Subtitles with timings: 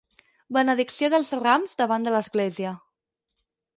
[0.55, 2.73] Benedicció del Rams davant de l'església.